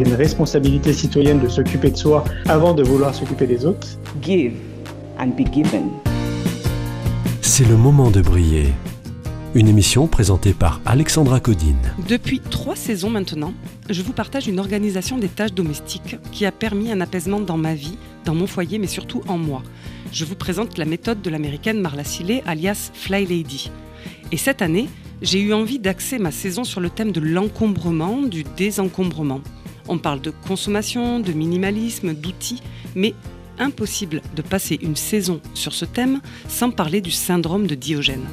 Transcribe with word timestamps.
Il 0.00 0.06
y 0.06 0.06
a 0.06 0.14
une 0.14 0.18
responsabilité 0.18 0.94
citoyenne 0.94 1.40
de 1.40 1.48
s'occuper 1.48 1.90
de 1.90 1.96
soi 1.96 2.24
avant 2.48 2.72
de 2.72 2.82
vouloir 2.82 3.14
s'occuper 3.14 3.46
des 3.46 3.66
autres. 3.66 3.86
give 4.22 4.54
and 5.18 5.32
be 5.36 5.44
given. 5.52 5.90
C'est 7.42 7.68
le 7.68 7.76
moment 7.76 8.10
de 8.10 8.22
briller. 8.22 8.72
Une 9.54 9.68
émission 9.68 10.06
présentée 10.06 10.54
par 10.54 10.80
Alexandra 10.86 11.38
Codine. 11.38 11.92
Depuis 12.08 12.40
trois 12.40 12.76
saisons 12.76 13.10
maintenant, 13.10 13.52
je 13.90 14.00
vous 14.00 14.14
partage 14.14 14.48
une 14.48 14.58
organisation 14.58 15.18
des 15.18 15.28
tâches 15.28 15.52
domestiques 15.52 16.16
qui 16.32 16.46
a 16.46 16.52
permis 16.52 16.90
un 16.90 17.02
apaisement 17.02 17.40
dans 17.40 17.58
ma 17.58 17.74
vie, 17.74 17.98
dans 18.24 18.34
mon 18.34 18.46
foyer, 18.46 18.78
mais 18.78 18.86
surtout 18.86 19.20
en 19.28 19.36
moi. 19.36 19.62
Je 20.12 20.24
vous 20.24 20.34
présente 20.34 20.78
la 20.78 20.86
méthode 20.86 21.20
de 21.20 21.28
l'américaine 21.28 21.78
Marla 21.78 22.04
Sillet, 22.04 22.42
alias 22.46 22.90
Fly 22.94 23.26
Lady. 23.26 23.70
Et 24.32 24.38
cette 24.38 24.62
année, 24.62 24.88
j'ai 25.20 25.42
eu 25.42 25.52
envie 25.52 25.78
d'axer 25.78 26.18
ma 26.18 26.30
saison 26.30 26.64
sur 26.64 26.80
le 26.80 26.88
thème 26.88 27.12
de 27.12 27.20
l'encombrement, 27.20 28.22
du 28.22 28.44
désencombrement. 28.56 29.42
On 29.92 29.98
parle 29.98 30.20
de 30.20 30.30
consommation, 30.30 31.18
de 31.18 31.32
minimalisme, 31.32 32.14
d'outils, 32.14 32.62
mais 32.94 33.12
impossible 33.58 34.22
de 34.36 34.40
passer 34.40 34.78
une 34.80 34.94
saison 34.94 35.40
sur 35.52 35.72
ce 35.72 35.84
thème 35.84 36.20
sans 36.48 36.70
parler 36.70 37.00
du 37.00 37.10
syndrome 37.10 37.66
de 37.66 37.74
Diogène. 37.74 38.24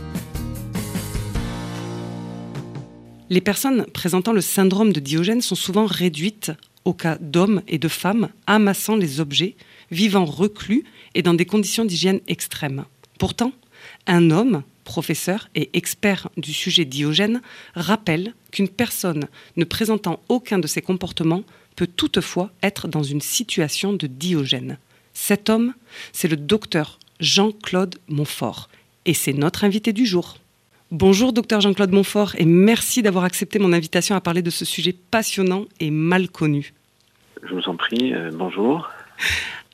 Les 3.32 3.42
personnes 3.42 3.88
présentant 3.92 4.34
le 4.34 4.42
syndrome 4.42 4.94
de 4.94 5.00
Diogène 5.00 5.42
sont 5.42 5.56
souvent 5.56 5.88
réduites 5.88 6.52
au 6.86 6.94
cas 6.94 7.18
d'hommes 7.20 7.64
et 7.68 7.80
de 7.80 7.88
femmes 7.88 8.30
amassant 8.46 8.96
les 8.96 9.20
objets, 9.20 9.56
vivant 9.90 10.26
reclus 10.26 10.84
et 11.16 11.24
dans 11.24 11.34
des 11.34 11.46
conditions 11.46 11.86
d'hygiène 11.86 12.22
extrêmes. 12.28 12.86
Pourtant, 13.18 13.52
un 14.06 14.30
homme, 14.30 14.62
professeur 14.88 15.50
et 15.54 15.70
expert 15.74 16.30
du 16.38 16.54
sujet 16.54 16.86
Diogène, 16.86 17.42
rappelle 17.76 18.34
qu'une 18.52 18.70
personne 18.70 19.28
ne 19.58 19.66
présentant 19.66 20.22
aucun 20.30 20.60
de 20.60 20.66
ces 20.66 20.82
comportements 20.82 21.44
peut 21.76 21.88
toutefois 21.88 22.52
être 22.64 22.88
dans 22.88 23.04
une 23.04 23.20
situation 23.20 23.92
de 23.92 24.08
Diogène. 24.08 24.78
Cet 25.14 25.50
homme, 25.50 25.74
c'est 26.14 26.30
le 26.30 26.38
docteur 26.38 27.00
Jean-Claude 27.20 27.96
Montfort, 28.08 28.70
et 29.06 29.14
c'est 29.14 29.34
notre 29.34 29.66
invité 29.66 29.92
du 29.92 30.06
jour. 30.06 30.38
Bonjour 30.90 31.34
docteur 31.34 31.60
Jean-Claude 31.60 31.92
Montfort, 31.92 32.36
et 32.38 32.46
merci 32.46 33.02
d'avoir 33.02 33.26
accepté 33.26 33.60
mon 33.60 33.74
invitation 33.74 34.16
à 34.16 34.22
parler 34.22 34.42
de 34.42 34.50
ce 34.50 34.64
sujet 34.64 34.96
passionnant 35.12 35.66
et 35.82 35.92
mal 35.92 36.30
connu. 36.30 36.74
Je 37.44 37.54
vous 37.54 37.68
en 37.68 37.76
prie, 37.76 38.14
euh, 38.14 38.32
bonjour. 38.34 38.90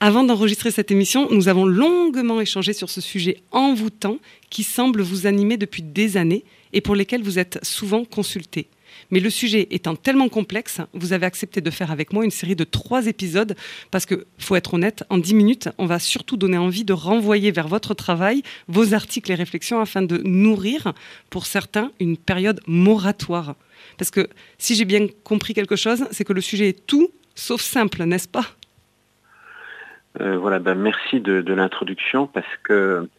Avant 0.06 0.26
d'enregistrer 0.26 0.70
cette 0.70 0.92
émission, 0.92 1.30
nous 1.32 1.48
avons 1.48 1.66
longuement 1.66 2.42
échangé 2.42 2.74
sur 2.74 2.90
ce 2.90 3.00
sujet 3.00 3.42
envoûtant 3.52 4.18
qui 4.50 4.64
semble 4.64 5.02
vous 5.02 5.28
animer 5.28 5.56
depuis 5.56 5.82
des 5.82 6.18
années 6.18 6.44
et 6.74 6.82
pour 6.82 6.94
lesquels 6.94 7.24
vous 7.24 7.40
êtes 7.40 7.64
souvent 7.64 8.04
consulté. 8.04 8.68
Mais 9.12 9.22
le 9.22 9.30
sujet 9.30 9.66
étant 9.72 9.96
tellement 9.96 10.28
complexe, 10.28 10.82
vous 10.94 11.14
avez 11.14 11.26
accepté 11.26 11.62
de 11.62 11.70
faire 11.70 11.90
avec 11.90 12.12
moi 12.12 12.26
une 12.26 12.32
série 12.32 12.58
de 12.58 12.66
trois 12.66 13.08
épisodes 13.08 13.56
parce 13.92 14.06
que, 14.06 14.28
faut 14.40 14.58
être 14.58 14.74
honnête, 14.74 15.06
en 15.10 15.20
dix 15.20 15.36
minutes, 15.36 15.70
on 15.78 15.86
va 15.86 16.00
surtout 16.00 16.36
donner 16.36 16.58
envie 16.58 16.84
de 16.84 16.92
renvoyer 16.92 17.52
vers 17.52 17.70
votre 17.70 17.94
travail 17.94 18.44
vos 18.68 18.94
articles 18.94 19.32
et 19.32 19.36
réflexions 19.36 19.80
afin 19.80 20.02
de 20.02 20.18
nourrir, 20.26 20.92
pour 21.30 21.46
certains, 21.46 21.94
une 22.02 22.18
période 22.18 22.60
moratoire. 22.68 23.56
Parce 23.98 24.12
que 24.12 24.28
si 24.58 24.76
j'ai 24.76 24.84
bien 24.84 25.08
compris 25.24 25.54
quelque 25.54 25.78
chose, 25.78 26.04
c'est 26.12 26.26
que 26.26 26.34
le 26.34 26.42
sujet 26.42 26.68
est 26.68 26.86
tout 26.88 27.10
sauf 27.36 27.62
simple, 27.62 28.04
n'est-ce 28.04 28.28
pas? 28.28 28.58
Euh, 30.22 30.38
voilà, 30.38 30.60
ben, 30.60 30.76
merci 30.76 31.20
de, 31.20 31.54
l'introduction 31.54 32.28
parce 32.28 32.58
que 32.64 33.10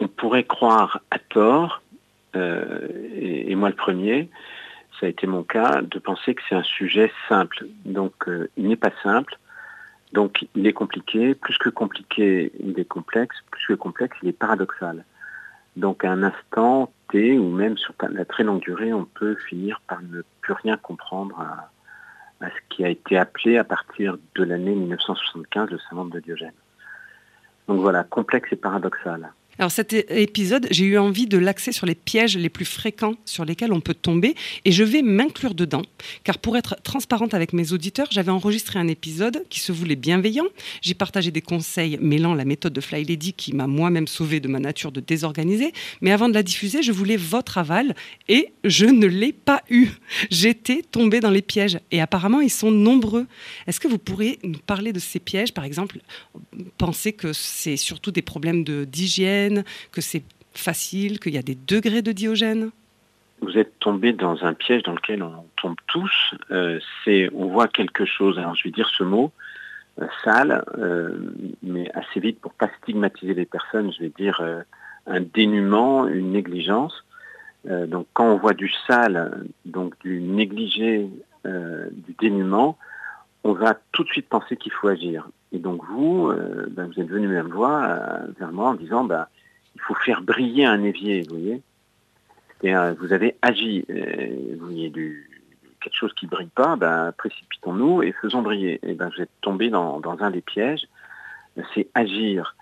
on 0.00 0.08
pourrait 0.08 0.44
croire 0.44 1.00
à 1.10 1.18
tort, 1.18 1.82
euh, 2.36 2.88
et, 3.14 3.54
moi 3.54 3.68
le 3.68 3.76
premier, 3.76 4.28
ça 4.98 5.06
a 5.06 5.08
été 5.08 5.26
mon 5.26 5.42
cas, 5.42 5.82
de 5.82 5.98
penser 5.98 6.34
que 6.34 6.42
c'est 6.48 6.54
un 6.54 6.62
sujet 6.62 7.10
simple. 7.28 7.66
Donc 7.84 8.28
euh, 8.28 8.50
il 8.56 8.68
n'est 8.68 8.76
pas 8.76 8.92
simple, 9.02 9.38
donc 10.12 10.46
il 10.54 10.66
est 10.66 10.72
compliqué. 10.72 11.34
Plus 11.34 11.56
que 11.58 11.70
compliqué, 11.70 12.52
il 12.60 12.78
est 12.78 12.84
complexe. 12.84 13.36
Plus 13.50 13.66
que 13.68 13.74
complexe, 13.74 14.16
il 14.22 14.28
est 14.28 14.38
paradoxal. 14.38 15.04
Donc 15.76 16.04
à 16.04 16.10
un 16.10 16.22
instant 16.22 16.92
T, 17.10 17.38
ou 17.38 17.48
même 17.48 17.78
sur 17.78 17.94
la 18.10 18.24
très 18.24 18.44
longue 18.44 18.60
durée, 18.60 18.92
on 18.92 19.06
peut 19.06 19.36
finir 19.48 19.80
par 19.86 20.02
ne 20.02 20.22
plus 20.40 20.52
rien 20.52 20.76
comprendre 20.76 21.40
à 22.40 22.48
ce 22.50 22.56
qui 22.68 22.84
a 22.84 22.88
été 22.88 23.16
appelé 23.16 23.56
à 23.56 23.64
partir 23.64 24.16
de 24.34 24.44
l'année 24.44 24.74
1975 24.74 25.70
le 25.70 25.78
syndrome 25.78 26.10
de 26.10 26.20
Diogène. 26.20 26.52
Donc 27.68 27.80
voilà, 27.80 28.04
complexe 28.04 28.52
et 28.52 28.56
paradoxal. 28.56 29.32
Alors 29.58 29.70
cet 29.70 29.92
épisode, 29.92 30.66
j'ai 30.70 30.84
eu 30.84 30.98
envie 30.98 31.26
de 31.26 31.38
l'axer 31.38 31.72
sur 31.72 31.86
les 31.86 31.94
pièges 31.94 32.36
les 32.36 32.48
plus 32.48 32.64
fréquents 32.64 33.14
sur 33.24 33.44
lesquels 33.44 33.72
on 33.72 33.80
peut 33.80 33.94
tomber 33.94 34.34
et 34.64 34.72
je 34.72 34.82
vais 34.82 35.02
m'inclure 35.02 35.54
dedans. 35.54 35.82
Car 36.24 36.38
pour 36.38 36.56
être 36.56 36.76
transparente 36.82 37.34
avec 37.34 37.52
mes 37.52 37.72
auditeurs, 37.72 38.08
j'avais 38.10 38.30
enregistré 38.30 38.78
un 38.78 38.88
épisode 38.88 39.44
qui 39.48 39.60
se 39.60 39.72
voulait 39.72 39.96
bienveillant. 39.96 40.46
J'ai 40.82 40.94
partagé 40.94 41.30
des 41.30 41.40
conseils 41.40 41.98
mêlant 42.00 42.34
la 42.34 42.44
méthode 42.44 42.72
de 42.72 42.80
Fly 42.80 43.04
Lady 43.04 43.32
qui 43.32 43.52
m'a 43.54 43.66
moi-même 43.66 44.08
sauvé 44.08 44.40
de 44.40 44.48
ma 44.48 44.58
nature 44.58 44.90
de 44.90 45.00
désorganisée. 45.00 45.72
Mais 46.00 46.10
avant 46.10 46.28
de 46.28 46.34
la 46.34 46.42
diffuser, 46.42 46.82
je 46.82 46.92
voulais 46.92 47.16
votre 47.16 47.58
aval 47.58 47.94
et 48.28 48.52
je 48.64 48.86
ne 48.86 49.06
l'ai 49.06 49.32
pas 49.32 49.62
eu. 49.70 49.88
J'étais 50.30 50.82
tombée 50.82 51.20
dans 51.20 51.30
les 51.30 51.42
pièges 51.42 51.78
et 51.90 52.00
apparemment 52.00 52.40
ils 52.40 52.50
sont 52.50 52.70
nombreux. 52.70 53.26
Est-ce 53.66 53.78
que 53.78 53.88
vous 53.88 53.98
pourriez 53.98 54.38
nous 54.42 54.58
parler 54.58 54.92
de 54.92 54.98
ces 54.98 55.20
pièges? 55.20 55.52
Par 55.52 55.64
exemple, 55.64 55.98
penser 56.78 57.12
que 57.12 57.32
c'est 57.32 57.76
surtout 57.76 58.10
des 58.10 58.22
problèmes 58.22 58.64
de- 58.64 58.84
d'hygiène, 58.84 59.43
que 59.92 60.00
c'est 60.00 60.24
facile, 60.52 61.20
qu'il 61.20 61.34
y 61.34 61.38
a 61.38 61.42
des 61.42 61.56
degrés 61.56 62.02
de 62.02 62.12
Diogène 62.12 62.70
Vous 63.40 63.58
êtes 63.58 63.78
tombé 63.78 64.12
dans 64.12 64.44
un 64.44 64.54
piège 64.54 64.82
dans 64.84 64.94
lequel 64.94 65.22
on 65.22 65.44
tombe 65.60 65.76
tous. 65.86 66.34
Euh, 66.50 66.78
c'est, 67.04 67.28
on 67.34 67.46
voit 67.46 67.68
quelque 67.68 68.04
chose. 68.04 68.38
Alors 68.38 68.54
je 68.54 68.64
vais 68.64 68.70
dire 68.70 68.88
ce 68.88 69.02
mot 69.02 69.32
euh, 70.00 70.06
sale, 70.24 70.64
euh, 70.78 71.16
mais 71.62 71.90
assez 71.92 72.20
vite 72.20 72.40
pour 72.40 72.52
pas 72.52 72.70
stigmatiser 72.82 73.34
les 73.34 73.46
personnes, 73.46 73.92
je 73.92 74.00
vais 74.00 74.12
dire 74.16 74.42
un 75.06 75.20
dénuement, 75.20 76.06
une 76.06 76.32
négligence. 76.32 77.04
Donc 77.64 78.06
quand 78.12 78.26
on 78.26 78.36
voit 78.36 78.52
du 78.52 78.70
sale, 78.86 79.46
donc 79.64 79.94
du 80.00 80.20
négligé, 80.20 81.08
du 81.44 82.14
dénuement, 82.20 82.76
on 83.44 83.52
va 83.52 83.78
tout 83.92 84.04
de 84.04 84.08
suite 84.08 84.28
penser 84.28 84.56
qu'il 84.56 84.72
faut 84.72 84.88
agir. 84.88 85.28
Et 85.52 85.58
donc 85.58 85.84
vous, 85.84 86.30
euh, 86.30 86.66
ben, 86.70 86.86
vous 86.86 87.00
êtes 87.00 87.08
venu 87.08 87.28
même 87.28 87.48
voir 87.48 87.84
euh, 87.84 88.26
vers 88.38 88.50
moi 88.50 88.70
en 88.70 88.74
disant, 88.74 89.04
bah, 89.04 89.28
il 89.74 89.80
faut 89.82 89.94
faire 89.94 90.22
briller 90.22 90.64
un 90.64 90.82
évier, 90.82 91.22
vous 91.22 91.36
voyez. 91.36 91.62
Et 92.62 92.74
euh, 92.74 92.94
vous 92.98 93.12
avez 93.12 93.36
agi. 93.42 93.84
Vous 93.88 94.66
voyez 94.66 94.88
du 94.88 95.30
quelque 95.80 95.96
chose 95.96 96.14
qui 96.14 96.26
brille 96.26 96.48
pas, 96.54 96.76
ben, 96.76 97.12
précipitons-nous 97.12 98.02
et 98.02 98.12
faisons 98.12 98.40
briller. 98.40 98.80
Et 98.82 98.94
ben 98.94 99.10
vous 99.14 99.20
êtes 99.20 99.30
tombé 99.42 99.68
dans, 99.68 100.00
un 100.02 100.30
des 100.30 100.40
pièges. 100.40 100.86
C'est 101.74 101.88
agir. 101.92 102.56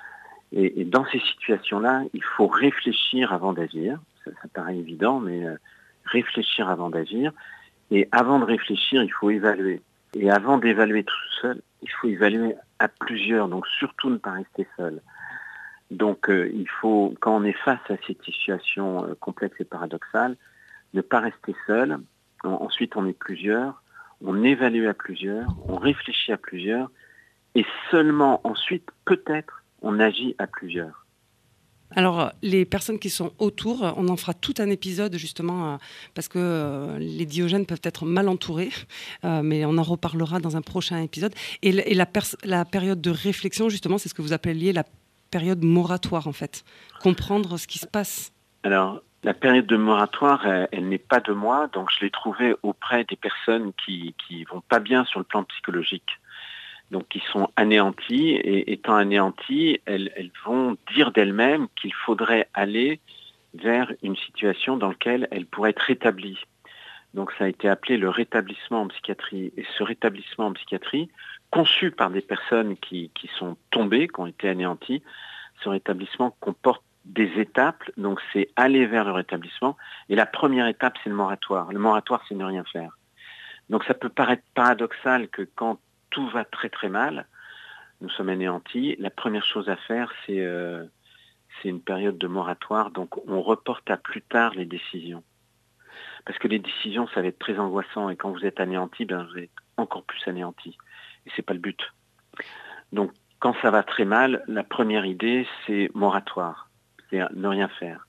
Et, 0.51 0.85
dans 0.85 1.07
ces 1.07 1.21
situations-là, 1.21 2.03
il 2.13 2.25
faut 2.25 2.49
réfléchir 2.49 3.33
avant 3.33 3.53
d'agir. 3.53 4.01
Ça, 4.25 4.33
paraît 4.53 4.77
évident, 4.77 5.21
mais 5.21 5.45
réfléchir 6.05 6.69
avant 6.69 6.91
d'agir. 6.91 7.33
Et 7.93 8.09
avant 8.11 8.41
de 8.41 8.45
réfléchir, 8.45 9.05
il 9.05 9.13
faut 9.13 9.31
évaluer. 9.31 9.81
Et 10.15 10.31
avant 10.31 10.59
d'évaluer 10.59 11.05
tout 11.05 11.15
seul, 11.41 11.63
il 11.83 11.91
faut 11.91 12.09
évaluer 12.09 12.55
à 12.79 12.89
plusieurs. 12.89 13.49
Donc 13.49 13.67
surtout 13.67 14.11
ne 14.11 14.19
pas 14.19 14.33
rester 14.33 14.67
seul. 14.77 15.01
Donc 15.91 16.31
euh, 16.31 16.51
il 16.55 16.69
faut, 16.69 17.15
quand 17.21 17.37
on 17.37 17.45
est 17.45 17.57
face 17.65 17.81
à 17.91 17.97
cette 18.07 18.23
situation 18.23 19.05
euh, 19.05 19.15
complexe 19.15 19.57
et 19.61 19.65
paradoxale, 19.65 20.37
ne 20.95 21.01
pas 21.01 21.21
rester 21.21 21.55
seul. 21.67 21.99
En- 22.45 22.49
ensuite, 22.51 22.97
on 22.97 23.07
est 23.07 23.19
plusieurs, 23.19 23.83
on 24.25 24.43
évalue 24.43 24.87
à 24.87 24.95
plusieurs, 24.95 25.49
on 25.69 25.77
réfléchit 25.77 26.33
à 26.33 26.37
plusieurs, 26.37 26.91
et 27.55 27.67
seulement 27.91 28.41
ensuite, 28.45 28.89
peut-être, 29.05 29.63
on 29.83 30.01
agit 30.01 30.35
à 30.39 30.47
plusieurs. 30.47 31.02
Alors, 31.97 32.33
les 32.43 32.65
personnes 32.65 32.99
qui 32.99 33.11
sont 33.11 33.33
autour, 33.39 33.95
on 33.97 34.09
en 34.09 34.17
fera 34.17 34.35
tout 34.35 34.55
un 34.59 34.71
épisode 34.71 35.17
justement, 35.17 35.75
euh, 35.75 35.77
parce 36.15 36.29
que 36.29 36.39
euh, 36.39 36.99
les 36.99 37.27
diogènes 37.27 37.67
peuvent 37.67 37.81
être 37.83 38.05
mal 38.05 38.29
entourés, 38.29 38.71
euh, 39.25 39.43
mais 39.43 39.65
on 39.65 39.77
en 39.79 39.83
reparlera 39.83 40.39
dans 40.39 40.57
un 40.57 40.63
prochain 40.63 41.03
épisode. 41.03 41.35
Et, 41.63 41.73
la, 41.95 42.65
période 42.65 43.01
de 43.01 43.11
réflexion, 43.11 43.69
justement, 43.69 43.99
c'est 43.99 44.09
ce 44.09 44.15
que 44.15 44.23
vous 44.23 44.33
appeliez 44.33 44.73
la 44.73 44.85
période 45.31 45.63
moratoire, 45.63 46.27
en 46.27 46.33
fait. 46.33 46.65
Comprendre 47.01 47.57
ce 47.57 47.67
qui 47.67 47.79
se 47.79 47.87
passe. 47.87 48.33
Alors, 48.63 49.03
La 49.25 49.35
période 49.35 49.67
de 49.67 49.77
moratoire, 49.77 50.47
elle, 50.47 50.69
elle 50.73 50.89
n'est 50.89 50.99
pas 50.99 51.21
de 51.21 51.33
moi, 51.33 51.69
donc 51.73 51.91
je 51.93 52.05
l'ai 52.05 52.11
trouvée 52.11 52.57
auprès 52.65 53.05
des 53.05 53.15
personnes 53.15 53.73
qui 53.85 54.17
qui 54.27 54.43
vont 54.45 54.63
pas 54.69 54.81
bien 54.81 55.05
sur 55.05 55.21
le 55.21 55.25
plan 55.25 55.45
psychologique. 55.45 56.19
Donc 56.93 57.09
qui 57.09 57.23
sont 57.33 57.49
anéanties 57.57 58.33
et 58.33 58.71
étant 58.71 58.95
anéanties, 58.95 59.81
elles, 59.87 60.31
vont 60.45 60.77
dire 60.95 61.11
d'elles-mêmes 61.11 61.67
qu'il 61.75 61.95
faudrait 61.95 62.49
aller 62.53 63.01
vers 63.55 63.91
une 64.03 64.15
situation 64.17 64.77
dans 64.77 64.91
laquelle 64.91 65.27
elles 65.31 65.47
pourraient 65.47 65.71
être 65.71 65.81
rétablies. 65.81 66.39
Donc 67.15 67.33
ça 67.39 67.45
a 67.45 67.49
été 67.49 67.67
appelé 67.67 67.97
le 67.97 68.11
rétablissement 68.11 68.83
en 68.83 68.89
psychiatrie. 68.89 69.55
Et 69.57 69.65
ce 69.79 69.83
rétablissement 69.83 70.49
en 70.49 70.53
psychiatrie, 70.53 71.09
conçu 71.51 71.91
par 71.91 72.11
des 72.11 72.21
personnes 72.21 72.77
qui, 72.77 73.11
qui 73.15 73.31
sont 73.39 73.57
tombées, 73.71 74.07
qui 74.07 74.21
ont 74.21 74.27
été 74.27 74.51
anéanties, 74.51 75.03
ce 75.65 75.71
rétablissement 75.71 76.37
comporte 76.41 76.83
des 77.07 77.41
étapes, 77.41 77.83
donc 77.97 78.21
c'est 78.35 78.49
aller 78.55 78.85
vers 78.85 79.05
le 79.05 79.13
rétablissement. 79.13 79.79
Et 80.11 80.15
la 80.15 80.27
première 80.27 80.67
étape, 80.67 80.99
c'est 81.03 81.11
le 81.11 81.17
moratoire. 81.17 81.73
Le 81.73 81.79
moratoire, 81.79 82.23
c'est 82.29 82.35
ne 82.35 82.45
rien 82.45 82.65
faire. 82.65 82.99
Donc 83.71 83.83
ça 83.85 83.95
peut 83.95 84.11
paraître 84.11 84.43
paradoxal 84.55 85.29
que 85.29 85.49
quand 85.55 85.79
tout 86.13 86.29
va 86.29 86.45
très 86.45 86.69
très 86.69 86.89
mal, 86.89 87.27
nous 88.01 88.09
sommes 88.11 88.29
anéantis, 88.29 88.97
la 88.99 89.11
première 89.11 89.45
chose 89.45 89.69
à 89.69 89.77
faire, 89.77 90.13
c'est 90.25 90.41
euh, 90.41 90.85
c'est 91.61 91.69
une 91.69 91.83
période 91.83 92.19
de 92.19 92.27
moratoire. 92.27 92.91
Donc 92.91 93.27
on 93.29 93.43
reporte 93.43 93.91
à 93.91 93.97
plus 93.97 94.23
tard 94.23 94.55
les 94.55 94.65
décisions. 94.65 95.23
Parce 96.25 96.39
que 96.39 96.49
les 96.49 96.61
décisions, 96.61 97.09
ça 97.09 97.21
va 97.21 97.29
être 97.29 97.39
très 97.39 97.59
angoissant. 97.59 98.09
Et 98.09 98.17
quand 98.17 98.31
vous 98.31 98.47
êtes 98.47 98.61
anéanti, 98.61 99.05
ben, 99.05 99.27
vous 99.31 99.39
êtes 99.39 99.51
encore 99.77 100.05
plus 100.05 100.21
anéanti. 100.27 100.79
Et 101.27 101.31
c'est 101.35 101.43
pas 101.43 101.53
le 101.53 101.59
but. 101.59 101.81
Donc 102.93 103.13
quand 103.41 103.55
ça 103.61 103.71
va 103.71 103.83
très 103.83 104.05
mal, 104.05 104.45
la 104.47 104.63
première 104.63 105.05
idée, 105.05 105.47
c'est 105.67 105.91
moratoire 105.95 106.71
c'est 107.13 107.21
ne 107.35 107.49
rien 107.49 107.69
faire. 107.69 108.07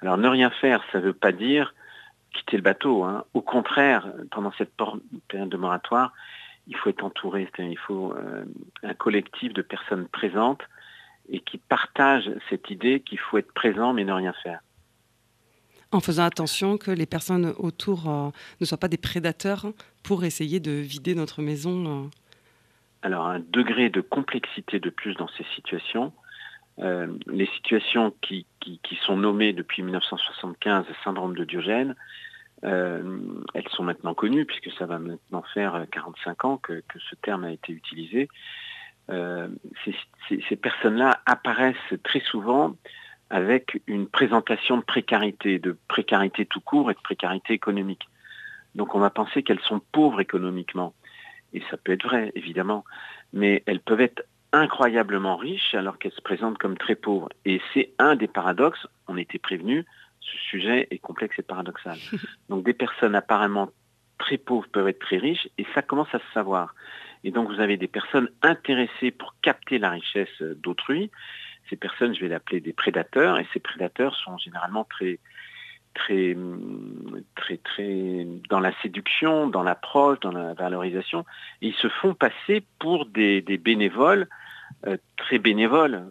Alors 0.00 0.16
ne 0.16 0.28
rien 0.28 0.50
faire, 0.50 0.82
ça 0.90 0.98
ne 0.98 1.04
veut 1.04 1.12
pas 1.12 1.32
dire 1.32 1.74
quitter 2.32 2.56
le 2.56 2.62
bateau. 2.62 3.04
Hein. 3.04 3.24
Au 3.34 3.40
contraire, 3.40 4.12
pendant 4.30 4.52
cette 4.58 4.72
période 5.28 5.48
de 5.48 5.56
moratoire, 5.56 6.12
il 6.68 6.76
faut 6.76 6.90
être 6.90 7.02
entouré, 7.02 7.48
c'est-à-dire 7.50 7.72
il 7.72 7.78
faut 7.78 8.12
euh, 8.12 8.44
un 8.82 8.94
collectif 8.94 9.52
de 9.52 9.62
personnes 9.62 10.06
présentes 10.06 10.62
et 11.30 11.40
qui 11.40 11.58
partagent 11.58 12.30
cette 12.48 12.70
idée 12.70 13.00
qu'il 13.00 13.18
faut 13.18 13.38
être 13.38 13.52
présent 13.52 13.92
mais 13.92 14.04
ne 14.04 14.12
rien 14.12 14.34
faire. 14.42 14.60
En 15.90 16.00
faisant 16.00 16.24
attention 16.24 16.76
que 16.76 16.90
les 16.90 17.06
personnes 17.06 17.54
autour 17.58 18.08
euh, 18.08 18.28
ne 18.60 18.66
soient 18.66 18.78
pas 18.78 18.88
des 18.88 18.98
prédateurs 18.98 19.66
pour 20.02 20.24
essayer 20.24 20.60
de 20.60 20.72
vider 20.72 21.14
notre 21.14 21.40
maison. 21.40 22.04
Euh. 22.04 22.08
Alors 23.00 23.26
un 23.26 23.40
degré 23.40 23.88
de 23.88 24.02
complexité 24.02 24.78
de 24.78 24.90
plus 24.90 25.14
dans 25.14 25.28
ces 25.28 25.44
situations, 25.54 26.12
les 27.26 27.46
situations 27.56 28.14
qui, 28.22 28.46
qui, 28.60 28.78
qui, 28.84 28.94
sont 29.02 29.16
nommées 29.16 29.52
depuis 29.52 29.82
1975 29.82 30.84
syndrome 31.02 31.34
de 31.34 31.42
Diogène, 31.42 31.96
elles 32.62 33.68
sont 33.70 33.84
maintenant 33.84 34.14
connues 34.14 34.44
puisque 34.44 34.70
ça 34.78 34.86
va 34.86 34.98
maintenant 34.98 35.44
faire 35.54 35.86
45 35.92 36.44
ans 36.44 36.56
que, 36.56 36.82
ce 37.10 37.14
terme 37.16 37.44
a 37.44 37.52
été 37.52 37.72
utilisé. 37.72 38.28
Euh, 39.10 39.48
ces, 39.84 39.94
ces, 40.28 40.44
ces 40.48 40.56
personnes-là 40.56 41.20
apparaissent 41.24 41.76
très 42.02 42.20
souvent 42.20 42.76
avec 43.30 43.80
une 43.86 44.06
présentation 44.06 44.76
de 44.76 44.82
précarité, 44.82 45.58
de 45.58 45.76
précarité 45.88 46.46
tout 46.46 46.60
court 46.60 46.90
et 46.90 46.94
de 46.94 47.00
précarité 47.00 47.54
économique. 47.54 48.08
Donc 48.74 48.94
on 48.94 48.98
va 48.98 49.10
penser 49.10 49.42
qu'elles 49.42 49.60
sont 49.60 49.80
pauvres 49.92 50.20
économiquement. 50.20 50.94
Et 51.52 51.62
ça 51.70 51.76
peut 51.76 51.92
être 51.92 52.04
vrai, 52.04 52.32
évidemment. 52.34 52.84
Mais 53.32 53.62
elles 53.66 53.80
peuvent 53.80 54.00
être 54.00 54.24
incroyablement 54.52 55.36
riches 55.36 55.74
alors 55.74 55.98
qu'elles 55.98 56.12
se 56.12 56.22
présentent 56.22 56.58
comme 56.58 56.78
très 56.78 56.94
pauvres. 56.94 57.28
Et 57.44 57.60
c'est 57.74 57.92
un 57.98 58.16
des 58.16 58.28
paradoxes, 58.28 58.86
on 59.06 59.16
était 59.16 59.38
prévenu, 59.38 59.84
ce 60.20 60.36
sujet 60.50 60.88
est 60.90 60.98
complexe 60.98 61.38
et 61.38 61.42
paradoxal. 61.42 61.98
Donc 62.48 62.64
des 62.64 62.74
personnes 62.74 63.14
apparemment 63.14 63.70
très 64.18 64.38
pauvres 64.38 64.68
peuvent 64.68 64.88
être 64.88 64.98
très 64.98 65.18
riches 65.18 65.48
et 65.58 65.66
ça 65.74 65.82
commence 65.82 66.12
à 66.14 66.18
se 66.18 66.32
savoir. 66.34 66.74
Et 67.24 67.30
donc 67.30 67.48
vous 67.48 67.60
avez 67.60 67.76
des 67.76 67.88
personnes 67.88 68.28
intéressées 68.42 69.10
pour 69.10 69.34
capter 69.42 69.78
la 69.78 69.90
richesse 69.90 70.40
d'autrui. 70.40 71.10
Ces 71.68 71.76
personnes, 71.76 72.14
je 72.14 72.20
vais 72.20 72.28
l'appeler 72.28 72.60
des 72.60 72.72
prédateurs, 72.72 73.38
et 73.38 73.46
ces 73.52 73.60
prédateurs 73.60 74.14
sont 74.14 74.38
généralement 74.38 74.84
très, 74.84 75.18
très, 75.94 76.36
très, 77.34 77.56
très 77.58 78.26
dans 78.48 78.60
la 78.60 78.72
séduction, 78.80 79.48
dans 79.48 79.62
l'approche, 79.62 80.20
dans 80.20 80.32
la 80.32 80.54
valorisation. 80.54 81.24
Et 81.60 81.68
ils 81.68 81.74
se 81.74 81.88
font 81.88 82.14
passer 82.14 82.64
pour 82.78 83.06
des, 83.06 83.42
des 83.42 83.58
bénévoles 83.58 84.28
euh, 84.86 84.96
très 85.16 85.38
bénévoles. 85.38 86.10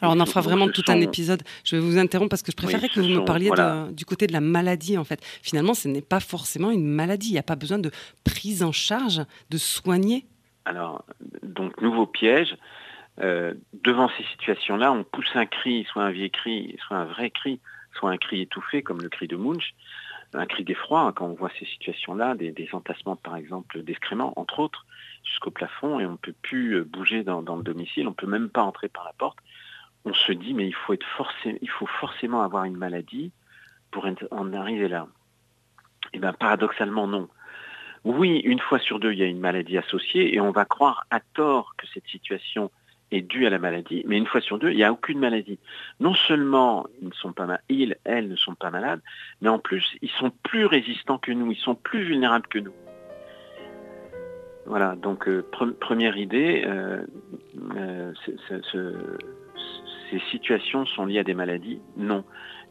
Alors 0.00 0.14
on 0.16 0.20
en 0.20 0.26
fera 0.26 0.40
vraiment 0.40 0.68
tout 0.68 0.82
sont... 0.86 0.92
un 0.92 1.00
épisode. 1.00 1.42
Je 1.64 1.76
vais 1.76 1.82
vous 1.82 1.98
interrompre 1.98 2.30
parce 2.30 2.42
que 2.42 2.52
je 2.52 2.56
préférais 2.56 2.88
oui, 2.88 2.94
que 2.94 3.00
vous 3.00 3.20
me 3.20 3.24
parliez 3.24 3.48
voilà. 3.48 3.86
de, 3.86 3.92
du 3.92 4.04
côté 4.04 4.26
de 4.26 4.32
la 4.32 4.40
maladie 4.40 4.98
en 4.98 5.04
fait. 5.04 5.20
Finalement, 5.42 5.74
ce 5.74 5.88
n'est 5.88 6.02
pas 6.02 6.20
forcément 6.20 6.70
une 6.70 6.86
maladie. 6.86 7.28
Il 7.28 7.32
n'y 7.32 7.38
a 7.38 7.44
pas 7.44 7.56
besoin 7.56 7.78
de 7.78 7.90
prise 8.24 8.62
en 8.62 8.72
charge, 8.72 9.22
de 9.50 9.58
soigner. 9.58 10.24
Alors, 10.64 11.04
donc 11.42 11.80
nouveau 11.80 12.06
piège. 12.06 12.56
Euh, 13.20 13.52
devant 13.84 14.08
ces 14.16 14.24
situations-là, 14.32 14.90
on 14.90 15.04
pousse 15.04 15.28
un 15.34 15.44
cri, 15.44 15.86
soit 15.92 16.02
un 16.02 16.10
vieux 16.10 16.30
cri, 16.30 16.76
soit 16.86 16.96
un 16.96 17.04
vrai 17.04 17.28
cri 17.28 17.60
soit 17.94 18.10
un 18.10 18.16
cri 18.16 18.42
étouffé 18.42 18.82
comme 18.82 19.00
le 19.00 19.08
cri 19.08 19.28
de 19.28 19.36
Munch, 19.36 19.74
un 20.34 20.46
cri 20.46 20.64
d'effroi 20.64 21.00
hein, 21.00 21.12
quand 21.12 21.26
on 21.26 21.34
voit 21.34 21.50
ces 21.58 21.66
situations-là, 21.66 22.34
des, 22.34 22.52
des, 22.52 22.68
entassements 22.72 23.16
par 23.16 23.36
exemple 23.36 23.82
d'excréments, 23.82 24.32
entre 24.36 24.60
autres, 24.60 24.86
jusqu'au 25.24 25.50
plafond, 25.50 26.00
et 26.00 26.06
on 26.06 26.12
ne 26.12 26.16
peut 26.16 26.34
plus 26.42 26.76
euh, 26.76 26.84
bouger 26.84 27.22
dans, 27.22 27.42
dans, 27.42 27.56
le 27.56 27.62
domicile, 27.62 28.06
on 28.06 28.10
ne 28.10 28.16
peut 28.16 28.26
même 28.26 28.48
pas 28.48 28.62
entrer 28.62 28.88
par 28.88 29.04
la 29.04 29.12
porte. 29.12 29.38
On 30.04 30.14
se 30.14 30.32
dit, 30.32 30.54
mais 30.54 30.66
il 30.66 30.74
faut, 30.74 30.96
forcément 32.00 32.42
avoir 32.42 32.64
une 32.64 32.76
maladie 32.76 33.32
pour 33.90 34.06
en 34.30 34.52
arriver 34.52 34.88
là. 34.88 35.06
Eh 36.12 36.18
bien 36.18 36.32
paradoxalement, 36.32 37.06
non. 37.06 37.28
Oui, 38.04 38.38
une 38.38 38.58
fois 38.58 38.80
sur 38.80 38.98
deux, 38.98 39.12
il 39.12 39.18
y 39.18 39.22
a 39.22 39.26
une 39.26 39.38
maladie 39.38 39.78
associée, 39.78 40.34
et 40.34 40.40
on 40.40 40.50
va 40.50 40.64
croire 40.64 41.06
à 41.10 41.20
tort 41.20 41.74
que 41.76 41.86
cette 41.94 42.06
situation 42.08 42.70
est 43.12 43.20
due 43.20 43.46
à 43.46 43.50
la 43.50 43.58
maladie, 43.58 44.02
mais 44.06 44.16
une 44.16 44.26
fois 44.26 44.40
sur 44.40 44.58
deux, 44.58 44.70
il 44.70 44.76
n'y 44.76 44.84
a 44.84 44.92
aucune 44.92 45.18
maladie. 45.18 45.58
Non 46.00 46.14
seulement 46.14 46.86
ils 47.00 47.08
ne 47.08 47.12
sont 47.12 47.32
pas 47.32 47.60
ils, 47.68 47.96
elles 48.04 48.28
ne 48.28 48.36
sont 48.36 48.54
pas 48.54 48.70
malades, 48.70 49.02
mais 49.40 49.48
en 49.48 49.58
plus, 49.58 49.96
ils 50.00 50.10
sont 50.10 50.32
plus 50.42 50.66
résistants 50.66 51.18
que 51.18 51.30
nous, 51.30 51.52
ils 51.52 51.58
sont 51.58 51.74
plus 51.74 52.02
vulnérables 52.02 52.46
que 52.48 52.58
nous. 52.58 52.72
Voilà, 54.66 54.94
donc 54.96 55.28
euh, 55.28 55.44
pre 55.50 55.72
première 55.72 56.16
idée, 56.16 56.62
euh, 56.66 57.04
euh, 57.76 58.12
ces 60.12 60.20
situations 60.30 60.84
sont 60.86 61.06
liées 61.06 61.20
à 61.20 61.24
des 61.24 61.34
maladies 61.34 61.80
Non. 61.96 62.24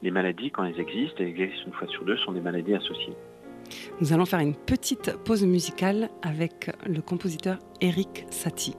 Les 0.04 0.12
maladies, 0.12 0.52
quand 0.52 0.64
elles 0.64 0.80
existent, 0.80 1.18
elles 1.20 1.30
existent 1.30 1.68
une 1.68 1.74
fois 1.74 1.88
sur 1.88 2.06
deux, 2.06 2.18
sont 2.18 2.32
des 2.32 2.42
maladies 2.42 2.76
associées. 2.76 3.14
Nous 4.00 4.14
allons 4.14 4.26
faire 4.26 4.40
une 4.40 4.56
petite 4.56 5.16
pause 5.26 5.44
musicale 5.46 6.10
avec 6.22 6.72
le 6.86 7.02
compositeur 7.02 7.58
Eric 7.82 8.26
Satie. 8.30 8.76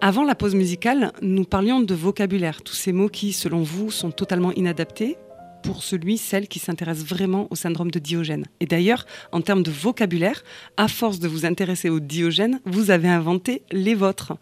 Avant 0.00 0.22
la 0.22 0.36
pause 0.36 0.54
musicale, 0.54 1.10
nous 1.22 1.42
parlions 1.42 1.80
de 1.80 1.92
vocabulaire, 1.92 2.62
tous 2.62 2.74
ces 2.74 2.92
mots 2.92 3.08
qui, 3.08 3.32
selon 3.32 3.62
vous, 3.62 3.90
sont 3.90 4.12
totalement 4.12 4.52
inadaptés 4.52 5.16
pour 5.64 5.82
celui, 5.82 6.18
celle 6.18 6.46
qui 6.46 6.60
s'intéresse 6.60 7.04
vraiment 7.04 7.48
au 7.50 7.56
syndrome 7.56 7.90
de 7.90 7.98
Diogène. 7.98 8.46
Et 8.60 8.66
d'ailleurs, 8.66 9.06
en 9.32 9.40
termes 9.40 9.64
de 9.64 9.72
vocabulaire, 9.72 10.44
à 10.76 10.86
force 10.86 11.18
de 11.18 11.26
vous 11.26 11.44
intéresser 11.44 11.90
au 11.90 11.98
Diogène, 11.98 12.60
vous 12.64 12.92
avez 12.92 13.08
inventé 13.08 13.62
les 13.72 13.96
vôtres. 13.96 14.34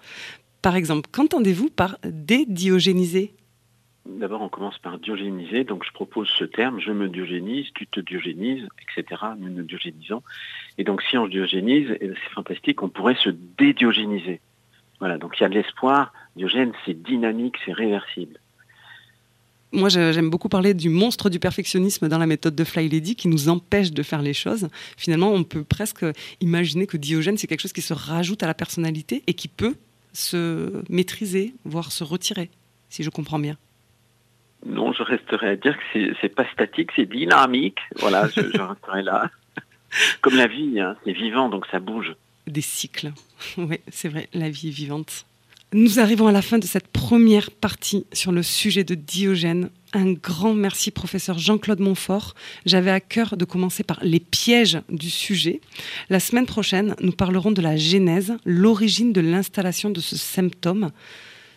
Par 0.60 0.76
exemple, 0.76 1.08
qu'entendez-vous 1.10 1.70
par 1.70 1.96
dédiogéniser? 2.04 3.32
D'abord 4.04 4.42
on 4.42 4.50
commence 4.50 4.78
par 4.78 4.98
diogéniser, 4.98 5.64
donc 5.64 5.84
je 5.84 5.90
propose 5.90 6.28
ce 6.28 6.44
terme, 6.44 6.80
je 6.80 6.92
me 6.92 7.08
diogénise, 7.08 7.68
tu 7.74 7.86
te 7.86 7.98
diogénises, 7.98 8.68
etc. 8.82 9.22
Nous 9.38 9.48
nous 9.48 9.64
diogénisons. 9.64 10.22
Et 10.76 10.84
donc 10.84 11.02
si 11.02 11.16
on 11.16 11.24
se 11.24 11.30
diogénise, 11.30 11.96
eh 12.00 12.08
ben, 12.08 12.14
c'est 12.14 12.34
fantastique, 12.34 12.82
on 12.82 12.88
pourrait 12.88 13.16
se 13.16 13.30
dédiogéniser. 13.30 14.40
Voilà, 15.00 15.18
donc 15.18 15.34
il 15.38 15.42
y 15.42 15.46
a 15.46 15.48
de 15.48 15.54
l'espoir, 15.54 16.12
Diogène 16.36 16.72
c'est 16.84 16.94
dynamique, 16.94 17.56
c'est 17.64 17.72
réversible. 17.72 18.38
Moi, 19.72 19.88
j'aime 19.88 20.30
beaucoup 20.30 20.48
parler 20.48 20.74
du 20.74 20.88
monstre 20.88 21.28
du 21.28 21.38
perfectionnisme 21.38 22.08
dans 22.08 22.18
la 22.18 22.26
méthode 22.26 22.54
de 22.54 22.64
Fly 22.64 22.88
Lady 22.88 23.14
qui 23.16 23.28
nous 23.28 23.48
empêche 23.48 23.92
de 23.92 24.02
faire 24.02 24.22
les 24.22 24.32
choses. 24.32 24.68
Finalement, 24.96 25.30
on 25.32 25.44
peut 25.44 25.64
presque 25.64 26.06
imaginer 26.40 26.86
que 26.86 26.96
Diogène, 26.96 27.36
c'est 27.36 27.46
quelque 27.46 27.60
chose 27.60 27.72
qui 27.72 27.82
se 27.82 27.92
rajoute 27.92 28.42
à 28.42 28.46
la 28.46 28.54
personnalité 28.54 29.22
et 29.26 29.34
qui 29.34 29.48
peut 29.48 29.74
se 30.12 30.82
maîtriser, 30.88 31.54
voire 31.64 31.92
se 31.92 32.04
retirer, 32.04 32.48
si 32.88 33.02
je 33.02 33.10
comprends 33.10 33.38
bien. 33.38 33.56
Non, 34.64 34.92
je 34.92 35.02
resterai 35.02 35.50
à 35.50 35.56
dire 35.56 35.76
que 35.76 36.14
c'est 36.20 36.34
pas 36.34 36.46
statique, 36.52 36.90
c'est 36.96 37.04
dynamique. 37.04 37.80
Voilà, 37.96 38.28
je, 38.28 38.40
je 38.40 38.60
resterai 38.62 39.02
là. 39.02 39.30
Comme 40.22 40.36
la 40.36 40.46
vie, 40.46 40.80
hein, 40.80 40.96
c'est 41.04 41.12
vivant, 41.12 41.48
donc 41.48 41.66
ça 41.66 41.80
bouge. 41.80 42.14
Des 42.46 42.60
cycles. 42.60 43.12
oui, 43.58 43.78
c'est 43.90 44.08
vrai, 44.08 44.28
la 44.32 44.50
vie 44.50 44.68
est 44.68 44.72
vivante. 44.72 45.26
Nous 45.72 45.98
arrivons 45.98 46.28
à 46.28 46.32
la 46.32 46.42
fin 46.42 46.58
de 46.58 46.64
cette 46.64 46.86
première 46.86 47.50
partie 47.50 48.06
sur 48.12 48.30
le 48.30 48.44
sujet 48.44 48.84
de 48.84 48.94
Diogène. 48.94 49.70
Un 49.92 50.12
grand 50.12 50.54
merci, 50.54 50.92
professeur 50.92 51.38
Jean-Claude 51.38 51.80
Montfort. 51.80 52.36
J'avais 52.66 52.92
à 52.92 53.00
cœur 53.00 53.36
de 53.36 53.44
commencer 53.44 53.82
par 53.82 53.98
les 54.02 54.20
pièges 54.20 54.78
du 54.88 55.10
sujet. 55.10 55.60
La 56.08 56.20
semaine 56.20 56.46
prochaine, 56.46 56.94
nous 57.00 57.10
parlerons 57.10 57.50
de 57.50 57.60
la 57.60 57.76
genèse, 57.76 58.34
l'origine 58.44 59.12
de 59.12 59.20
l'installation 59.20 59.90
de 59.90 60.00
ce 60.00 60.16
symptôme. 60.16 60.92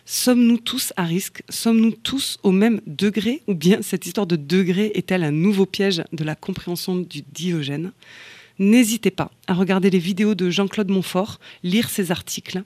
Sommes-nous 0.06 0.58
tous 0.58 0.92
à 0.96 1.04
risque? 1.04 1.44
Sommes-nous 1.48 1.92
tous 1.92 2.38
au 2.42 2.50
même 2.50 2.80
degré? 2.88 3.42
Ou 3.46 3.54
bien 3.54 3.80
cette 3.80 4.06
histoire 4.06 4.26
de 4.26 4.34
degré 4.34 4.90
est-elle 4.96 5.22
un 5.22 5.30
nouveau 5.30 5.66
piège 5.66 6.02
de 6.12 6.24
la 6.24 6.34
compréhension 6.34 6.96
du 6.96 7.22
Diogène? 7.32 7.92
N'hésitez 8.58 9.10
pas 9.10 9.30
à 9.46 9.54
regarder 9.54 9.90
les 9.90 9.98
vidéos 9.98 10.34
de 10.34 10.50
Jean-Claude 10.50 10.90
Montfort, 10.90 11.38
lire 11.62 11.88
ses 11.88 12.10
articles. 12.10 12.62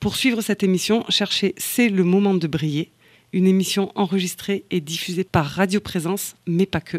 Pour 0.00 0.16
suivre 0.16 0.40
cette 0.40 0.62
émission, 0.62 1.04
cherchez 1.08 1.54
C'est 1.58 1.88
le 1.88 2.04
moment 2.04 2.34
de 2.34 2.46
briller, 2.46 2.90
une 3.32 3.46
émission 3.46 3.92
enregistrée 3.94 4.64
et 4.70 4.80
diffusée 4.80 5.24
par 5.24 5.46
Radio 5.46 5.80
Présence, 5.80 6.34
mais 6.46 6.66
pas 6.66 6.80
que. 6.80 6.98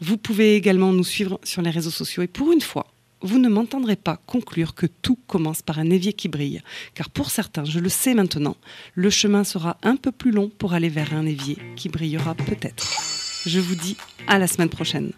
Vous 0.00 0.16
pouvez 0.16 0.54
également 0.54 0.92
nous 0.92 1.04
suivre 1.04 1.40
sur 1.42 1.62
les 1.62 1.70
réseaux 1.70 1.90
sociaux 1.90 2.22
et 2.22 2.28
pour 2.28 2.52
une 2.52 2.60
fois, 2.60 2.86
vous 3.20 3.38
ne 3.38 3.48
m'entendrez 3.48 3.96
pas 3.96 4.20
conclure 4.26 4.74
que 4.74 4.86
tout 4.86 5.18
commence 5.26 5.62
par 5.62 5.78
un 5.78 5.90
évier 5.90 6.12
qui 6.12 6.28
brille, 6.28 6.62
car 6.94 7.10
pour 7.10 7.30
certains, 7.30 7.64
je 7.64 7.80
le 7.80 7.88
sais 7.88 8.14
maintenant, 8.14 8.56
le 8.94 9.10
chemin 9.10 9.42
sera 9.42 9.76
un 9.82 9.96
peu 9.96 10.12
plus 10.12 10.30
long 10.30 10.50
pour 10.58 10.72
aller 10.72 10.88
vers 10.88 11.14
un 11.14 11.26
évier 11.26 11.58
qui 11.76 11.88
brillera 11.88 12.34
peut-être. 12.34 12.86
Je 13.46 13.58
vous 13.58 13.74
dis 13.74 13.96
à 14.28 14.38
la 14.38 14.46
semaine 14.46 14.68
prochaine. 14.68 15.12